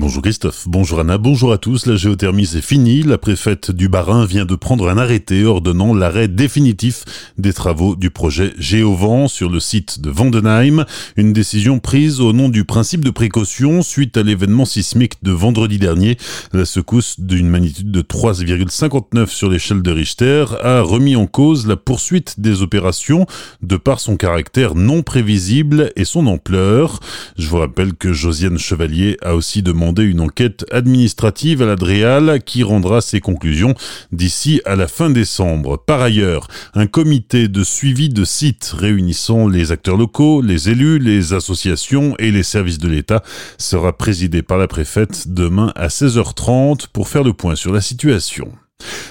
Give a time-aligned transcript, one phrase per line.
[0.00, 1.86] Bonjour Christophe, bonjour Anna, bonjour à tous.
[1.86, 3.02] La géothermie c'est fini.
[3.02, 7.04] La préfète du Barin vient de prendre un arrêté ordonnant l'arrêt définitif
[7.36, 10.84] des travaux du projet Géovent sur le site de Vandenheim.
[11.16, 15.78] Une décision prise au nom du principe de précaution suite à l'événement sismique de vendredi
[15.78, 16.16] dernier.
[16.52, 21.76] La secousse d'une magnitude de 3,59 sur l'échelle de Richter a remis en cause la
[21.76, 23.26] poursuite des opérations
[23.62, 27.00] de par son caractère non prévisible et son ampleur.
[27.36, 32.62] Je vous rappelle que Josiane Chevalier a aussi demandé une enquête administrative à l'Adréal qui
[32.62, 33.74] rendra ses conclusions
[34.12, 35.82] d'ici à la fin décembre.
[35.84, 41.32] Par ailleurs, un comité de suivi de sites réunissant les acteurs locaux, les élus, les
[41.32, 43.22] associations et les services de l'État
[43.58, 48.52] sera présidé par la préfète demain à 16h30 pour faire le point sur la situation.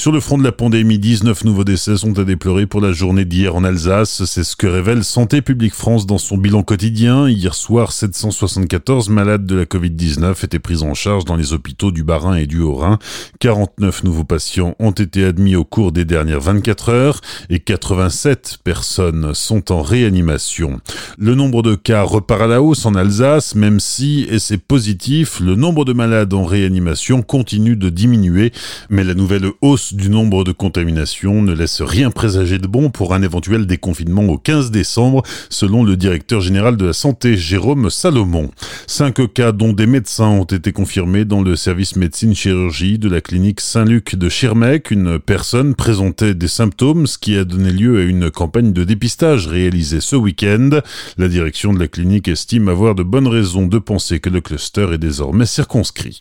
[0.00, 3.26] Sur le front de la pandémie, 19 nouveaux décès sont à déplorer pour la journée
[3.26, 4.24] d'hier en Alsace.
[4.24, 7.28] C'est ce que révèle Santé publique France dans son bilan quotidien.
[7.28, 12.02] Hier soir, 774 malades de la Covid-19 étaient pris en charge dans les hôpitaux du
[12.02, 12.98] Bas-Rhin et du Haut-Rhin.
[13.40, 17.20] 49 nouveaux patients ont été admis au cours des dernières 24 heures
[17.50, 20.80] et 87 personnes sont en réanimation.
[21.18, 25.40] Le nombre de cas repart à la hausse en Alsace, même si, et c'est positif,
[25.40, 28.50] le nombre de malades en réanimation continue de diminuer,
[28.88, 33.14] mais la nouvelle hausse du nombre de contaminations ne laisse rien présager de bon pour
[33.14, 38.50] un éventuel déconfinement au 15 décembre, selon le directeur général de la santé, Jérôme Salomon.
[38.86, 43.60] Cinq cas dont des médecins ont été confirmés dans le service médecine-chirurgie de la clinique
[43.60, 44.90] Saint-Luc de Schirmeck.
[44.90, 49.46] Une personne présentait des symptômes, ce qui a donné lieu à une campagne de dépistage
[49.46, 50.80] réalisée ce week-end.
[51.18, 54.88] La direction de la clinique estime avoir de bonnes raisons de penser que le cluster
[54.92, 56.18] est désormais circonscrit.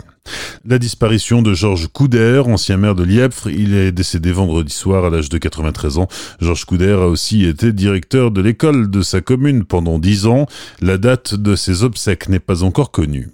[0.65, 3.03] La disparition de Georges Couder, ancien maire de
[3.47, 6.07] Il est décédé vendredi soir à l'âge de 93 ans.
[6.39, 10.45] Georges Couder a aussi été directeur de l'école de sa commune pendant 10 ans.
[10.81, 13.29] La date de ses obsèques n'est pas encore connue.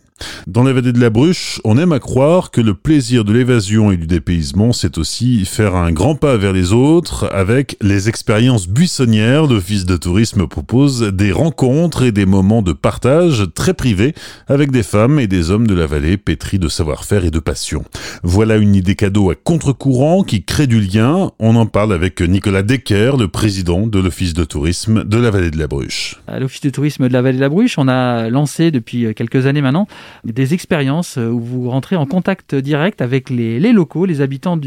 [0.48, 3.92] Dans la vallée de la Bruche, on aime à croire que le plaisir de l'évasion
[3.92, 8.68] et du dépaysement, c'est aussi faire un grand pas vers les autres avec les expériences
[8.68, 9.48] buissonnières.
[9.48, 14.14] L'Office de tourisme propose des rencontres et des moments de partage très privés
[14.48, 17.84] avec des femmes et des hommes de la vallée pétris de savoir-faire et de passion.
[18.22, 21.32] Voilà une idée cadeau à contre-courant qui crée du lien.
[21.40, 25.50] On en parle avec Nicolas Decker, le président de l'Office de tourisme de la vallée
[25.52, 26.22] de la Bruche.
[26.28, 29.48] À l'Office de tourisme de la vallée de la Bruche, on a lancé depuis quelques
[29.48, 29.88] années maintenant
[30.24, 34.60] des expériences où vous rentrez en contact direct avec les, locaux, les habitants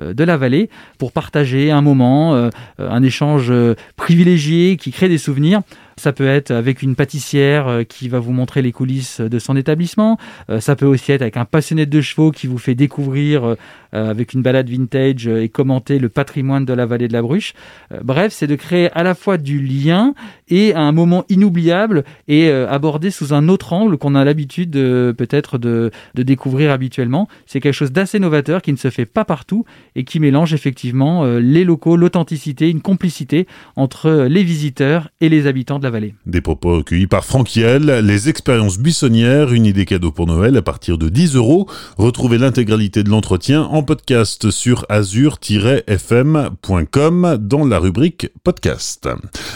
[0.00, 3.52] euh, de la vallée, pour partager un moment, euh, un échange
[3.96, 5.62] privilégié qui crée des souvenirs.
[5.98, 9.56] Ça peut être avec une pâtissière euh, qui va vous montrer les coulisses de son
[9.56, 10.18] établissement.
[10.60, 13.56] Ça peut aussi être avec un passionné de chevaux qui vous fait découvrir
[13.92, 17.54] avec une balade vintage et commenter le patrimoine de la vallée de la Bruche.
[18.02, 20.14] Bref, c'est de créer à la fois du lien
[20.48, 25.90] et un moment inoubliable et abordé sous un autre angle qu'on a l'habitude peut-être de,
[26.14, 27.28] de, découvrir habituellement.
[27.46, 29.64] C'est quelque chose d'assez novateur qui ne se fait pas partout
[29.94, 35.46] et qui mélange effectivement euh, les locaux, l'authenticité, une complicité entre les visiteurs et les
[35.46, 35.87] habitants de la
[36.26, 40.98] Des propos recueillis par Franck les expériences buissonnières, une idée cadeau pour Noël à partir
[40.98, 41.68] de 10 euros.
[41.96, 49.08] Retrouvez l'intégralité de l'entretien en podcast sur azur-fm.com dans la rubrique podcast.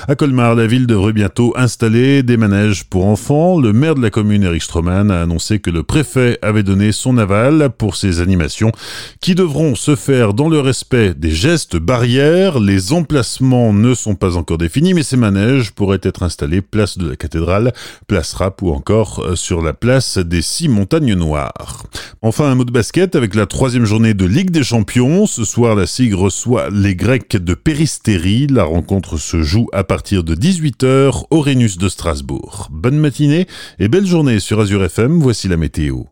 [0.08, 3.60] À Colmar, la ville devrait bientôt installer des manèges pour enfants.
[3.60, 7.18] Le maire de la commune, Eric Stroman, a annoncé que le préfet avait donné son
[7.18, 8.72] aval pour ces animations
[9.20, 12.58] qui devront se faire dans le respect des gestes barrières.
[12.58, 17.10] Les emplacements ne sont pas encore définis, mais ces manèges pourraient être installés place de
[17.10, 17.72] la cathédrale,
[18.06, 21.84] place Rap ou encore euh, sur la place des six montagnes noires.
[22.22, 25.26] Enfin, un mot de basket avec la troisième journée de Ligue des Champions.
[25.26, 28.46] Ce soir, la SIG reçoit les Grecs de Péristérie.
[28.46, 32.68] La rencontre se joue à partir de 18h au Rhénus de Strasbourg.
[32.70, 33.46] Bonne matinée
[33.78, 36.11] et belle journée sur Azure FM, voici la météo.